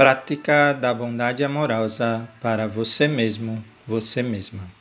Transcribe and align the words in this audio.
Prática 0.00 0.72
da 0.72 0.94
bondade 0.94 1.44
amorosa 1.44 2.26
para 2.40 2.66
você 2.66 3.06
mesmo, 3.06 3.62
você 3.86 4.22
mesma. 4.22 4.79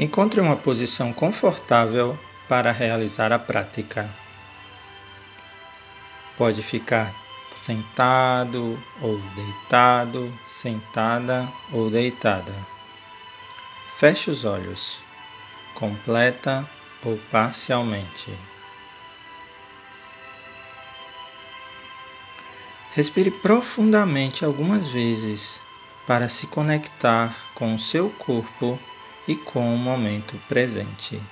Encontre 0.00 0.40
uma 0.40 0.56
posição 0.56 1.12
confortável 1.12 2.18
para 2.48 2.72
realizar 2.72 3.34
a 3.34 3.38
prática. 3.38 4.08
Pode 6.38 6.62
ficar 6.62 7.14
sentado 7.50 8.82
ou 9.02 9.18
deitado, 9.36 10.32
sentada 10.48 11.52
ou 11.70 11.90
deitada. 11.90 12.54
Feche 13.98 14.30
os 14.30 14.46
olhos, 14.46 15.02
completa 15.74 16.66
ou 17.04 17.18
parcialmente. 17.30 18.34
Respire 22.92 23.30
profundamente 23.30 24.46
algumas 24.46 24.88
vezes 24.88 25.60
para 26.06 26.30
se 26.30 26.46
conectar 26.46 27.36
com 27.54 27.74
o 27.74 27.78
seu 27.78 28.08
corpo 28.08 28.80
e 29.30 29.36
com 29.36 29.72
o 29.72 29.78
momento 29.78 30.36
presente. 30.48 31.22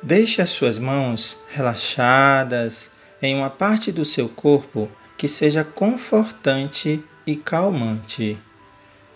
Deixe 0.00 0.40
as 0.40 0.50
suas 0.50 0.78
mãos 0.78 1.36
relaxadas 1.48 2.92
em 3.20 3.34
uma 3.34 3.50
parte 3.50 3.90
do 3.90 4.04
seu 4.04 4.28
corpo 4.28 4.88
que 5.16 5.26
seja 5.26 5.64
confortante 5.64 7.02
e 7.26 7.34
calmante, 7.34 8.38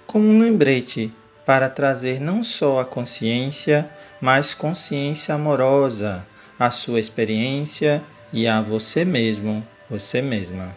como 0.04 0.26
um 0.26 0.40
lembrete 0.40 1.14
para 1.46 1.70
trazer 1.70 2.20
não 2.20 2.42
só 2.42 2.80
a 2.80 2.84
consciência, 2.84 3.88
mas 4.20 4.52
consciência 4.52 5.32
amorosa 5.32 6.26
à 6.58 6.72
sua 6.72 6.98
experiência 6.98 8.02
e 8.32 8.48
a 8.48 8.60
você 8.60 9.04
mesmo 9.04 9.64
você 9.92 10.22
mesma. 10.22 10.74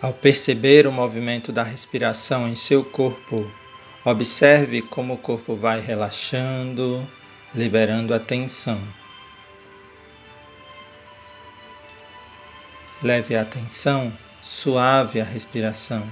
Ao 0.00 0.14
perceber 0.14 0.86
o 0.86 0.92
movimento 0.92 1.52
da 1.52 1.62
respiração 1.62 2.48
em 2.48 2.54
seu 2.54 2.82
corpo, 2.82 3.50
observe 4.02 4.80
como 4.80 5.12
o 5.12 5.18
corpo 5.18 5.54
vai 5.54 5.78
relaxando, 5.78 7.06
liberando 7.54 8.14
a 8.14 8.18
tensão. 8.18 8.80
Leve 13.02 13.36
a 13.36 13.42
atenção 13.42 14.10
suave 14.42 15.20
à 15.20 15.24
respiração, 15.24 16.10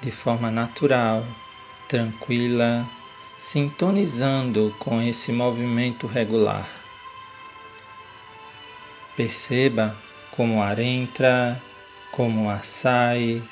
de 0.00 0.10
forma 0.10 0.50
natural, 0.50 1.22
tranquila 1.86 2.88
sintonizando 3.42 4.72
com 4.78 5.02
esse 5.02 5.32
movimento 5.32 6.06
regular. 6.06 6.68
Perceba 9.16 9.98
como 10.30 10.58
o 10.58 10.62
ar 10.62 10.78
entra, 10.78 11.60
como 12.12 12.44
o 12.44 12.48
ar 12.48 12.64
sai, 12.64 13.42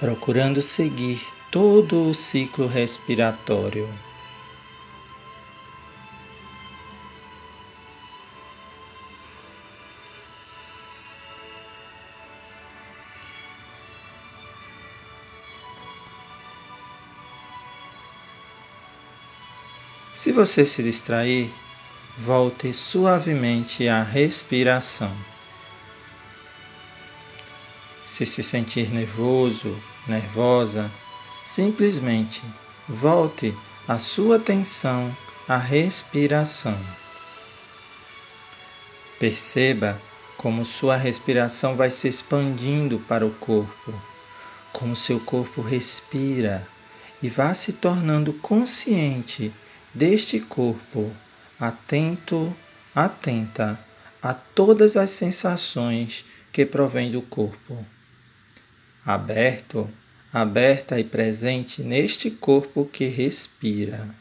procurando 0.00 0.62
seguir 0.62 1.20
todo 1.50 2.08
o 2.08 2.14
ciclo 2.14 2.66
respiratório. 2.66 3.86
Você 20.36 20.66
se 20.66 20.82
distrair, 20.82 21.50
volte 22.18 22.70
suavemente 22.70 23.88
à 23.88 24.02
respiração. 24.02 25.10
Se 28.04 28.26
se 28.26 28.42
sentir 28.42 28.92
nervoso, 28.92 29.82
nervosa, 30.06 30.90
simplesmente 31.42 32.42
volte 32.86 33.56
a 33.88 33.98
sua 33.98 34.36
atenção 34.36 35.16
à 35.48 35.56
respiração. 35.56 36.78
Perceba 39.18 39.98
como 40.36 40.66
sua 40.66 40.96
respiração 40.96 41.76
vai 41.76 41.90
se 41.90 42.08
expandindo 42.08 42.98
para 43.08 43.24
o 43.24 43.30
corpo, 43.30 43.94
como 44.70 44.94
seu 44.94 45.18
corpo 45.18 45.62
respira 45.62 46.68
e 47.22 47.30
vá 47.30 47.54
se 47.54 47.72
tornando 47.72 48.34
consciente 48.34 49.50
deste 49.96 50.38
corpo, 50.38 51.10
atento, 51.58 52.54
atenta 52.94 53.80
a 54.22 54.34
todas 54.34 54.94
as 54.94 55.08
sensações 55.08 56.22
que 56.52 56.66
provém 56.66 57.10
do 57.10 57.22
corpo. 57.22 57.82
Aberto, 59.06 59.88
aberta 60.30 61.00
e 61.00 61.04
presente 61.04 61.80
neste 61.82 62.30
corpo 62.30 62.84
que 62.84 63.06
respira. 63.06 64.14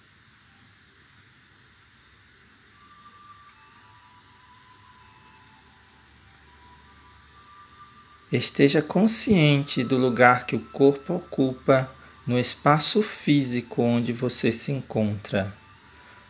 Esteja 8.31 8.81
consciente 8.81 9.83
do 9.83 9.97
lugar 9.97 10.45
que 10.45 10.55
o 10.55 10.59
corpo 10.59 11.15
ocupa 11.15 11.91
no 12.25 12.39
espaço 12.39 13.03
físico 13.03 13.81
onde 13.81 14.13
você 14.13 14.53
se 14.53 14.71
encontra 14.71 15.64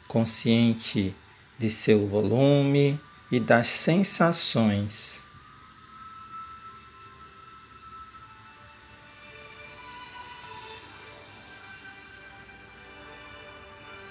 consciente 0.07 1.16
de 1.57 1.69
seu 1.69 2.07
volume 2.07 2.99
e 3.31 3.39
das 3.39 3.67
sensações. 3.67 5.23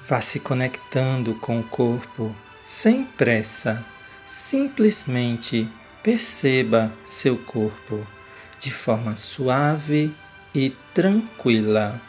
Vá 0.06 0.20
se 0.20 0.38
conectando 0.38 1.34
com 1.36 1.60
o 1.60 1.64
corpo 1.64 2.36
sem 2.62 3.04
pressa, 3.04 3.84
simplesmente 4.26 5.66
perceba 6.02 6.92
seu 7.04 7.38
corpo 7.38 8.06
de 8.58 8.70
forma 8.70 9.16
suave 9.16 10.14
e 10.54 10.70
tranquila. 10.92 12.00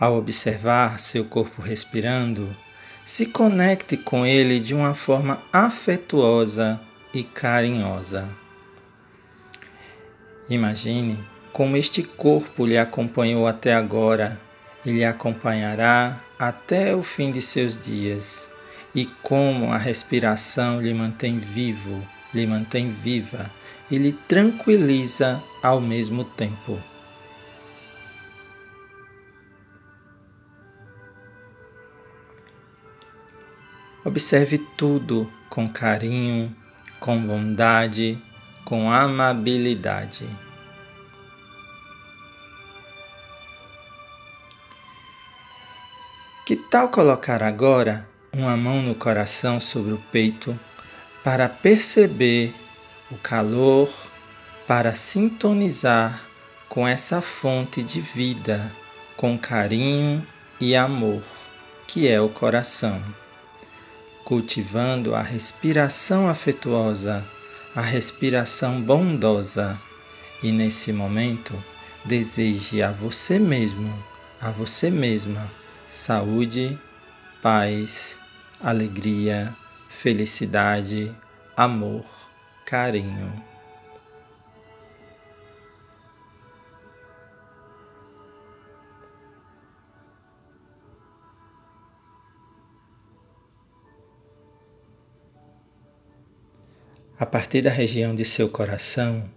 Ao 0.00 0.16
observar 0.16 0.98
seu 0.98 1.26
corpo 1.26 1.60
respirando, 1.60 2.56
se 3.04 3.26
conecte 3.26 3.98
com 3.98 4.24
ele 4.24 4.58
de 4.58 4.74
uma 4.74 4.94
forma 4.94 5.42
afetuosa 5.52 6.80
e 7.12 7.22
carinhosa. 7.22 8.26
Imagine 10.48 11.22
como 11.52 11.76
este 11.76 12.02
corpo 12.02 12.64
lhe 12.64 12.78
acompanhou 12.78 13.46
até 13.46 13.74
agora 13.74 14.40
e 14.86 14.90
lhe 14.90 15.04
acompanhará 15.04 16.18
até 16.38 16.96
o 16.96 17.02
fim 17.02 17.30
de 17.30 17.42
seus 17.42 17.76
dias, 17.76 18.48
e 18.94 19.04
como 19.22 19.70
a 19.70 19.76
respiração 19.76 20.80
lhe 20.80 20.94
mantém 20.94 21.38
vivo, 21.38 22.02
lhe 22.32 22.46
mantém 22.46 22.90
viva 22.90 23.50
e 23.90 23.98
lhe 23.98 24.14
tranquiliza 24.14 25.42
ao 25.62 25.78
mesmo 25.78 26.24
tempo. 26.24 26.89
Observe 34.04 34.58
tudo 34.78 35.30
com 35.50 35.68
carinho, 35.68 36.56
com 36.98 37.20
bondade, 37.20 38.18
com 38.64 38.90
amabilidade. 38.90 40.26
Que 46.46 46.56
tal 46.56 46.88
colocar 46.88 47.42
agora 47.42 48.08
uma 48.32 48.56
mão 48.56 48.82
no 48.82 48.94
coração 48.94 49.60
sobre 49.60 49.92
o 49.92 49.98
peito, 50.10 50.58
para 51.22 51.48
perceber 51.48 52.54
o 53.10 53.16
calor, 53.18 53.92
para 54.66 54.94
sintonizar 54.94 56.22
com 56.68 56.88
essa 56.88 57.20
fonte 57.20 57.82
de 57.82 58.00
vida, 58.00 58.72
com 59.16 59.36
carinho 59.36 60.26
e 60.58 60.74
amor, 60.74 61.22
que 61.86 62.08
é 62.08 62.20
o 62.20 62.28
coração. 62.28 63.02
Cultivando 64.30 65.12
a 65.16 65.22
respiração 65.22 66.28
afetuosa, 66.28 67.26
a 67.74 67.80
respiração 67.80 68.80
bondosa, 68.80 69.76
e 70.40 70.52
nesse 70.52 70.92
momento 70.92 71.52
deseje 72.04 72.80
a 72.80 72.92
você 72.92 73.40
mesmo, 73.40 73.92
a 74.40 74.52
você 74.52 74.88
mesma, 74.88 75.50
saúde, 75.88 76.78
paz, 77.42 78.20
alegria, 78.60 79.52
felicidade, 79.88 81.12
amor, 81.56 82.04
carinho. 82.64 83.49
A 97.20 97.26
partir 97.26 97.60
da 97.60 97.68
região 97.68 98.14
de 98.14 98.24
seu 98.24 98.48
coração, 98.48 99.28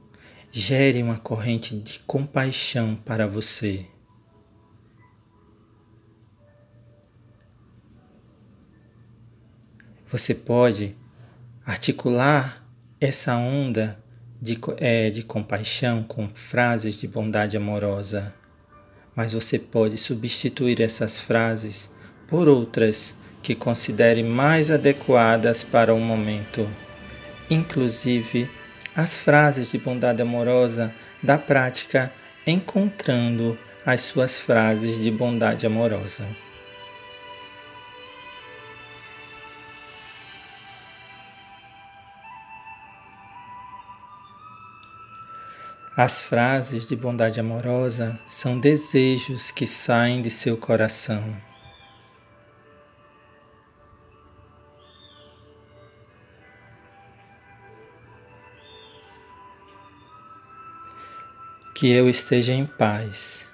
gere 0.50 1.04
uma 1.04 1.18
corrente 1.18 1.78
de 1.78 2.00
compaixão 2.08 2.96
para 2.96 3.28
você. 3.28 3.86
Você 10.10 10.34
pode 10.34 10.96
articular 11.66 12.66
essa 13.02 13.36
onda 13.36 14.02
de, 14.42 14.58
é, 14.78 15.10
de 15.10 15.22
compaixão 15.22 16.04
com 16.04 16.30
frases 16.30 16.96
de 16.96 17.06
bondade 17.06 17.58
amorosa, 17.58 18.34
mas 19.14 19.34
você 19.34 19.60
pode 19.60 19.98
substituir 19.98 20.80
essas 20.80 21.20
frases 21.20 21.92
por 22.30 22.48
outras 22.48 23.14
que 23.42 23.54
considere 23.54 24.24
mais 24.24 24.72
adequadas 24.72 25.66
para 25.66 25.94
o 25.94 26.00
momento 26.00 26.66
inclusive 27.50 28.50
as 28.96 29.18
frases 29.18 29.72
de 29.72 29.78
bondade 29.78 30.22
amorosa 30.22 30.94
da 31.22 31.38
prática, 31.38 32.12
encontrando 32.46 33.58
as 33.86 34.02
suas 34.02 34.40
frases 34.40 35.00
de 35.00 35.10
bondade 35.10 35.66
amorosa. 35.66 36.26
As 45.96 46.24
frases 46.24 46.88
de 46.88 46.96
bondade 46.96 47.40
amorosa 47.40 48.20
são 48.26 48.60
desejos 48.60 49.52
que 49.52 49.68
saem 49.68 50.24
de 50.24 50.30
seu 50.32 50.58
coração. 50.58 51.53
Que 61.84 61.92
eu 61.92 62.10
esteja 62.10 62.54
em 62.54 62.66
paz, 62.66 63.52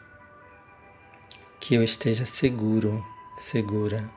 que 1.60 1.74
eu 1.74 1.84
esteja 1.84 2.28
seguro, 2.28 3.04
segura, 3.36 4.08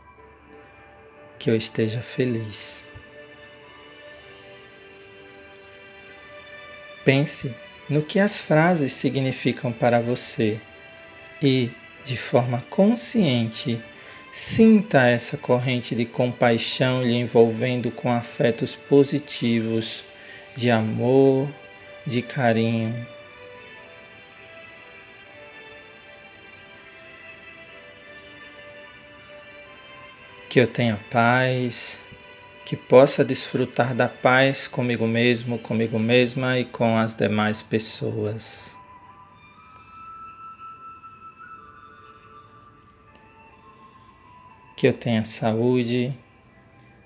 que 1.39 1.49
eu 1.49 1.57
esteja 1.57 2.03
feliz. 2.03 2.87
Pense 7.07 7.57
no 7.89 8.03
que 8.03 8.19
as 8.19 8.39
frases 8.39 8.93
significam 8.93 9.73
para 9.73 9.99
você 9.99 10.61
e, 11.41 11.71
de 12.05 12.19
forma 12.19 12.63
consciente, 12.69 13.83
sinta 14.31 15.07
essa 15.07 15.39
corrente 15.39 15.95
de 15.95 16.05
compaixão 16.05 17.03
lhe 17.03 17.15
envolvendo 17.15 17.91
com 17.91 18.13
afetos 18.13 18.77
positivos 18.77 20.05
de 20.55 20.71
amor, 20.71 21.49
de 22.07 22.21
carinho, 22.21 23.07
que 30.53 30.61
eu 30.61 30.67
tenha 30.67 31.01
paz, 31.11 31.99
que 32.67 32.77
possa 32.77 33.25
desfrutar 33.25 33.95
da 33.95 34.07
paz 34.07 34.69
comigo 34.69 35.07
mesmo, 35.07 35.59
comigo 35.59 35.99
mesma 35.99 36.59
e 36.59 36.67
com 36.67 36.95
as 36.95 37.15
demais 37.15 37.63
pessoas. 37.63 38.79
Que 44.77 44.89
eu 44.89 44.93
tenha 44.93 45.25
saúde, 45.25 46.13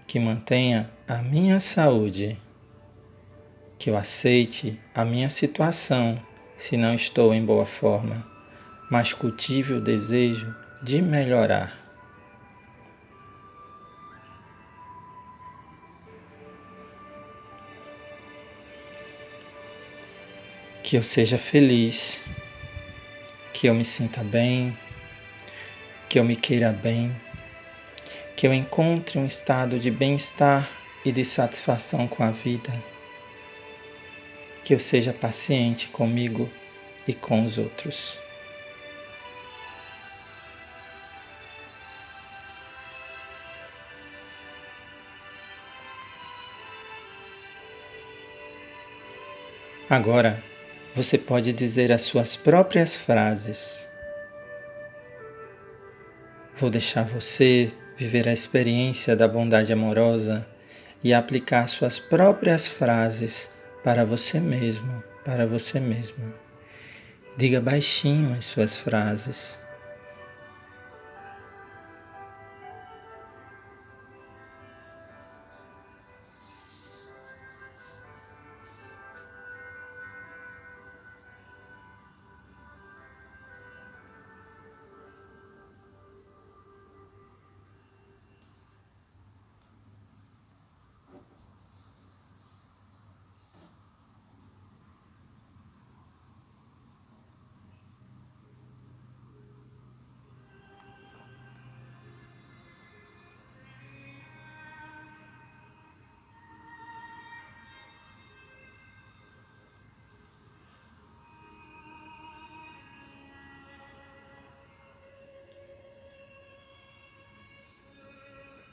que 0.09 0.19
mantenha 0.19 0.91
a 1.07 1.19
minha 1.19 1.61
saúde, 1.61 2.37
que 3.79 3.91
eu 3.91 3.97
aceite 3.97 4.77
a 4.93 5.05
minha 5.05 5.31
situação 5.31 6.21
se 6.57 6.77
não 6.77 6.97
estou 6.97 7.33
em 7.33 7.45
boa 7.45 7.65
forma, 7.65 8.27
mas 8.91 9.13
cultive 9.13 9.75
o 9.75 9.81
desejo 9.81 10.53
de 10.83 11.01
melhorar. 11.01 11.86
Que 20.87 20.97
eu 20.97 21.03
seja 21.03 21.37
feliz, 21.37 22.29
que 23.53 23.67
eu 23.67 23.75
me 23.75 23.85
sinta 23.85 24.23
bem, 24.23 24.79
que 26.09 26.17
eu 26.17 26.23
me 26.23 26.37
queira 26.37 26.73
bem, 26.73 27.13
que 28.37 28.47
eu 28.47 28.55
encontre 28.55 29.19
um 29.19 29.27
estado 29.27 29.81
de 29.81 29.91
bem-estar 29.91 30.71
e 31.05 31.11
de 31.11 31.25
satisfação 31.25 32.07
com 32.07 32.23
a 32.23 32.31
vida, 32.31 32.73
que 34.63 34.73
eu 34.73 34.79
seja 34.79 35.13
paciente 35.13 35.89
comigo 35.89 36.49
e 37.05 37.13
com 37.13 37.45
os 37.45 37.59
outros. 37.59 38.17
Agora, 49.91 50.41
você 50.97 51.19
pode 51.19 51.53
dizer 51.53 51.93
as 51.93 52.01
suas 52.01 52.37
próprias 52.37 52.95
frases. 52.95 53.87
Vou 56.57 56.71
deixar 56.71 57.03
você 57.03 57.71
viver 57.99 58.27
a 58.27 58.33
experiência 58.33 59.15
da 59.15 59.29
bondade 59.29 59.71
amorosa 59.71 60.47
e 61.05 61.13
aplicar 61.13 61.69
suas 61.69 61.99
próprias 61.99 62.67
frases 62.67 63.51
para 63.85 64.07
você 64.07 64.41
mesmo, 64.41 65.05
para 65.23 65.47
você 65.47 65.79
mesma. 65.79 66.35
Diga 67.37 67.61
baixinho 67.61 68.33
as 68.33 68.47
suas 68.47 68.79
frases. 68.79 69.61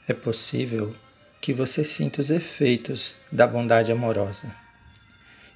é 0.06 0.12
possível 0.12 0.94
que 1.40 1.52
você 1.52 1.82
sinta 1.82 2.20
os 2.20 2.30
efeitos 2.30 3.14
da 3.32 3.46
bondade 3.46 3.90
amorosa, 3.90 4.54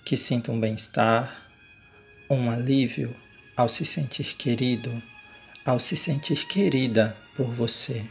que 0.04 0.16
sinta 0.16 0.50
um 0.50 0.58
bem-estar, 0.58 1.50
um 2.30 2.50
alívio 2.50 3.14
ao 3.56 3.68
se 3.68 3.84
sentir 3.84 4.36
querido, 4.36 5.02
ao 5.64 5.78
se 5.78 5.96
sentir 5.96 6.46
querida 6.46 7.16
por 7.36 7.46
você. 7.46 8.04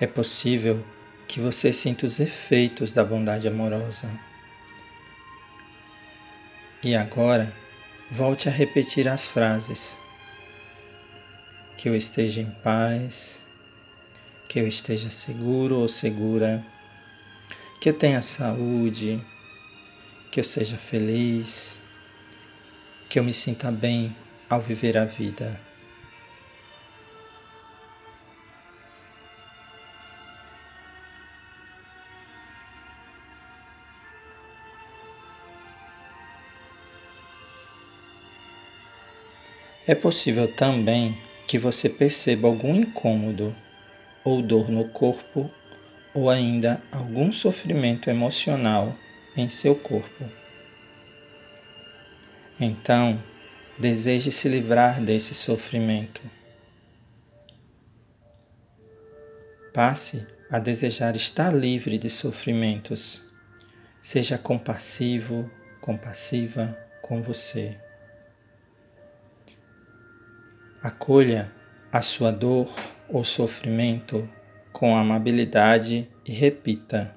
É 0.00 0.06
possível 0.06 0.84
que 1.28 1.38
você 1.38 1.72
sinta 1.72 2.06
os 2.06 2.18
efeitos 2.18 2.92
da 2.92 3.04
bondade 3.04 3.46
amorosa 3.46 4.08
e 6.82 6.96
agora, 6.96 7.52
volte 8.10 8.48
a 8.48 8.52
repetir 8.52 9.06
as 9.06 9.26
frases. 9.26 9.98
Que 11.76 11.90
eu 11.90 11.94
esteja 11.94 12.40
em 12.40 12.50
paz, 12.62 13.42
que 14.48 14.58
eu 14.58 14.66
esteja 14.66 15.10
seguro 15.10 15.76
ou 15.76 15.88
segura, 15.88 16.64
que 17.80 17.90
eu 17.90 17.94
tenha 17.94 18.22
saúde, 18.22 19.22
que 20.30 20.40
eu 20.40 20.44
seja 20.44 20.78
feliz, 20.78 21.78
que 23.10 23.18
eu 23.18 23.24
me 23.24 23.32
sinta 23.34 23.70
bem 23.70 24.16
ao 24.48 24.60
viver 24.60 24.96
a 24.96 25.04
vida. 25.04 25.60
É 39.90 39.94
possível 39.96 40.46
também 40.46 41.18
que 41.48 41.58
você 41.58 41.88
perceba 41.88 42.46
algum 42.46 42.76
incômodo 42.76 43.56
ou 44.22 44.40
dor 44.40 44.70
no 44.70 44.88
corpo 44.90 45.50
ou 46.14 46.30
ainda 46.30 46.80
algum 46.92 47.32
sofrimento 47.32 48.08
emocional 48.08 48.96
em 49.36 49.48
seu 49.48 49.74
corpo. 49.74 50.30
Então, 52.60 53.20
deseje 53.80 54.30
se 54.30 54.48
livrar 54.48 55.02
desse 55.02 55.34
sofrimento. 55.34 56.22
Passe 59.74 60.24
a 60.48 60.60
desejar 60.60 61.16
estar 61.16 61.52
livre 61.52 61.98
de 61.98 62.08
sofrimentos. 62.08 63.20
Seja 64.00 64.38
compassivo, 64.38 65.50
compassiva 65.80 66.78
com 67.02 67.20
você. 67.20 67.89
Acolha 70.82 71.52
a 71.92 72.00
sua 72.00 72.32
dor 72.32 72.66
ou 73.06 73.22
sofrimento 73.22 74.26
com 74.72 74.96
amabilidade 74.96 76.08
e 76.24 76.32
repita: 76.32 77.14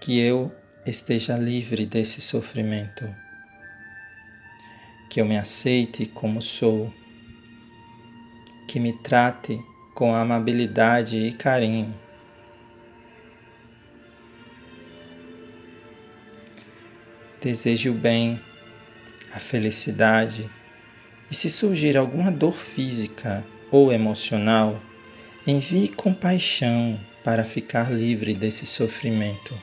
Que 0.00 0.20
eu 0.20 0.54
esteja 0.86 1.36
livre 1.36 1.86
desse 1.86 2.20
sofrimento, 2.20 3.04
que 5.10 5.20
eu 5.20 5.26
me 5.26 5.36
aceite 5.36 6.06
como 6.06 6.40
sou, 6.40 6.94
que 8.68 8.78
me 8.78 8.92
trate 8.92 9.60
com 9.96 10.14
amabilidade 10.14 11.16
e 11.16 11.32
carinho. 11.32 11.92
Deseje 17.40 17.90
o 17.90 17.92
bem, 17.92 18.40
a 19.32 19.40
felicidade 19.40 20.48
e 21.32 21.34
se 21.34 21.48
surgir 21.48 21.96
alguma 21.96 22.30
dor 22.30 22.54
física 22.54 23.42
ou 23.70 23.90
emocional, 23.90 24.78
envie 25.46 25.88
compaixão 25.88 27.00
para 27.24 27.42
ficar 27.42 27.90
livre 27.90 28.34
desse 28.34 28.66
sofrimento. 28.66 29.58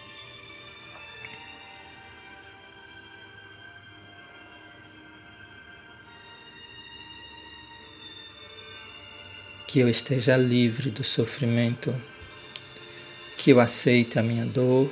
Que 9.68 9.80
eu 9.80 9.88
esteja 9.88 10.36
livre 10.36 10.90
do 10.90 11.04
sofrimento, 11.04 11.96
que 13.38 13.52
eu 13.52 13.60
aceite 13.60 14.18
a 14.18 14.24
minha 14.24 14.44
dor, 14.44 14.92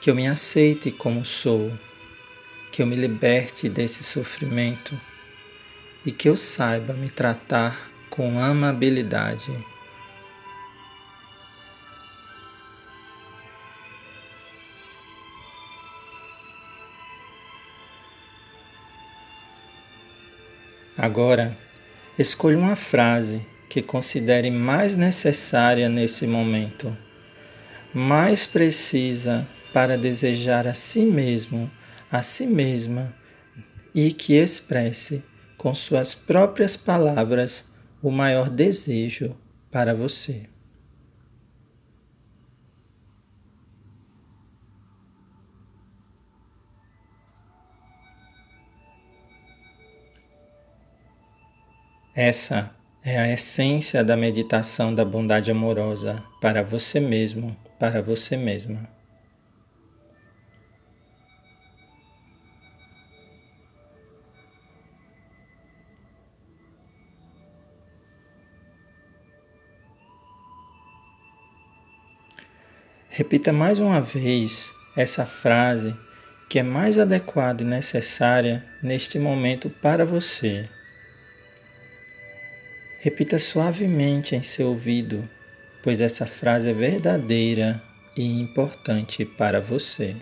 que 0.00 0.08
eu 0.08 0.14
me 0.14 0.28
aceite 0.28 0.92
como 0.92 1.24
sou, 1.24 1.76
que 2.70 2.80
eu 2.80 2.86
me 2.86 2.94
liberte 2.94 3.68
desse 3.68 4.04
sofrimento 4.04 4.96
e 6.04 6.10
que 6.10 6.28
eu 6.28 6.36
saiba 6.36 6.92
me 6.92 7.08
tratar 7.08 7.90
com 8.10 8.38
amabilidade. 8.40 9.52
Agora, 20.96 21.56
escolha 22.18 22.58
uma 22.58 22.76
frase 22.76 23.44
que 23.68 23.80
considere 23.80 24.50
mais 24.50 24.94
necessária 24.94 25.88
nesse 25.88 26.26
momento, 26.26 26.96
mais 27.94 28.46
precisa 28.46 29.48
para 29.72 29.96
desejar 29.96 30.68
a 30.68 30.74
si 30.74 31.00
mesmo, 31.00 31.70
a 32.10 32.22
si 32.22 32.46
mesma 32.46 33.14
e 33.94 34.12
que 34.12 34.34
expresse 34.34 35.24
com 35.62 35.72
suas 35.76 36.12
próprias 36.12 36.76
palavras 36.76 37.64
o 38.02 38.10
maior 38.10 38.50
desejo 38.50 39.36
para 39.70 39.94
você. 39.94 40.48
Essa 52.12 52.74
é 53.04 53.16
a 53.18 53.32
essência 53.32 54.02
da 54.02 54.16
meditação 54.16 54.92
da 54.92 55.04
bondade 55.04 55.52
amorosa 55.52 56.24
para 56.40 56.64
você 56.64 56.98
mesmo, 56.98 57.56
para 57.78 58.02
você 58.02 58.36
mesma. 58.36 59.01
Repita 73.14 73.52
mais 73.52 73.78
uma 73.78 74.00
vez 74.00 74.72
essa 74.96 75.26
frase 75.26 75.94
que 76.48 76.58
é 76.58 76.62
mais 76.62 76.98
adequada 76.98 77.62
e 77.62 77.66
necessária 77.66 78.64
neste 78.82 79.18
momento 79.18 79.68
para 79.68 80.02
você. 80.06 80.66
Repita 83.00 83.38
suavemente 83.38 84.34
em 84.34 84.42
seu 84.42 84.68
ouvido, 84.68 85.28
pois 85.82 86.00
essa 86.00 86.24
frase 86.24 86.70
é 86.70 86.72
verdadeira 86.72 87.82
e 88.16 88.40
importante 88.40 89.26
para 89.26 89.60
você. 89.60 90.16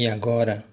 E 0.00 0.06
agora, 0.06 0.64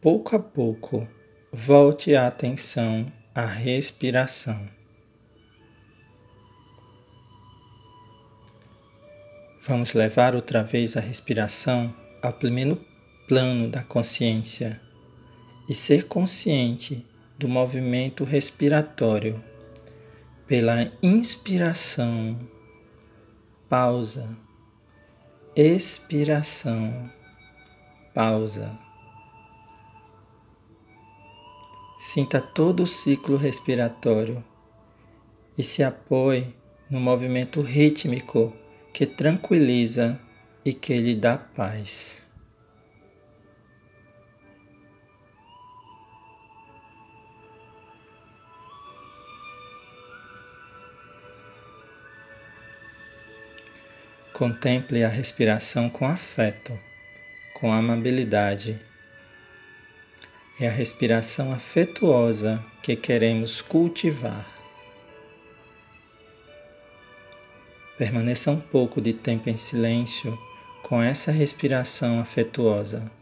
pouco 0.00 0.34
a 0.34 0.38
pouco, 0.38 1.06
volte 1.52 2.14
a 2.14 2.26
atenção 2.26 3.12
à 3.34 3.44
respiração. 3.44 4.66
Vamos 9.66 9.92
levar 9.92 10.34
outra 10.34 10.62
vez 10.62 10.96
a 10.96 11.00
respiração 11.00 11.94
ao 12.22 12.32
primeiro 12.32 12.82
plano 13.28 13.68
da 13.68 13.82
consciência 13.82 14.80
e 15.68 15.74
ser 15.74 16.08
consciente 16.08 17.06
do 17.38 17.46
movimento 17.46 18.24
respiratório. 18.24 19.44
Pela 20.46 20.90
inspiração, 21.02 22.48
pausa, 23.68 24.26
expiração 25.54 27.19
pausa. 28.14 28.78
Sinta 31.98 32.40
todo 32.40 32.82
o 32.82 32.86
ciclo 32.86 33.36
respiratório 33.36 34.42
e 35.56 35.62
se 35.62 35.82
apoie 35.82 36.54
no 36.88 36.98
movimento 36.98 37.60
rítmico 37.60 38.52
que 38.92 39.06
tranquiliza 39.06 40.20
e 40.64 40.72
que 40.72 40.98
lhe 40.98 41.14
dá 41.14 41.38
paz. 41.38 42.28
Contemple 54.32 55.04
a 55.04 55.08
respiração 55.08 55.90
com 55.90 56.06
afeto 56.06 56.89
com 57.60 57.70
amabilidade. 57.70 58.80
É 60.58 60.66
a 60.66 60.70
respiração 60.70 61.52
afetuosa 61.52 62.64
que 62.82 62.96
queremos 62.96 63.60
cultivar. 63.60 64.46
Permaneça 67.98 68.50
um 68.50 68.60
pouco 68.60 69.00
de 69.00 69.12
tempo 69.12 69.50
em 69.50 69.56
silêncio 69.56 70.38
com 70.82 71.02
essa 71.02 71.30
respiração 71.30 72.18
afetuosa. 72.18 73.19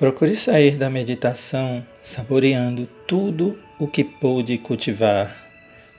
Procure 0.00 0.34
sair 0.34 0.78
da 0.78 0.88
meditação 0.88 1.86
saboreando 2.00 2.88
tudo 3.06 3.62
o 3.78 3.86
que 3.86 4.02
pôde 4.02 4.56
cultivar, 4.56 5.46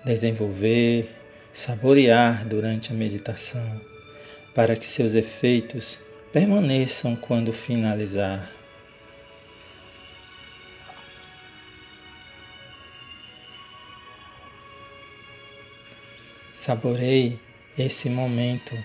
desenvolver, 0.03 1.07
saborear 1.53 2.43
durante 2.47 2.91
a 2.91 2.95
meditação, 2.95 3.79
para 4.55 4.75
que 4.75 4.87
seus 4.87 5.13
efeitos 5.13 6.01
permaneçam 6.33 7.15
quando 7.15 7.53
finalizar. 7.53 8.51
Saboreie 16.51 17.39
esse 17.77 18.09
momento 18.09 18.75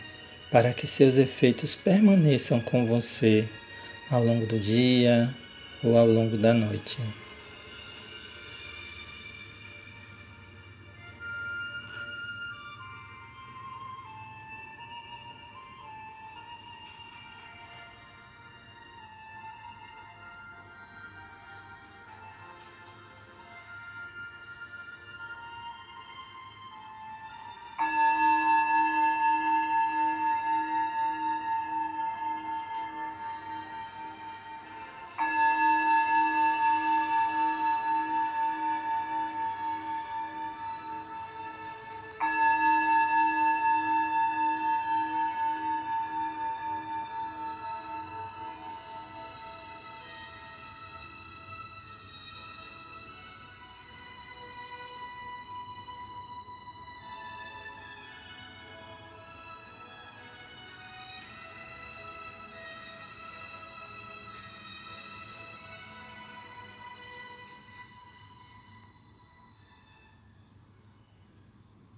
para 0.52 0.74
que 0.74 0.86
seus 0.86 1.16
efeitos 1.16 1.74
permaneçam 1.74 2.60
com 2.60 2.84
você 2.84 3.48
ao 4.10 4.22
longo 4.24 4.46
do 4.46 4.58
dia 4.58 5.34
ou 5.82 5.96
ao 5.96 6.06
longo 6.06 6.36
da 6.36 6.54
noite. 6.54 6.98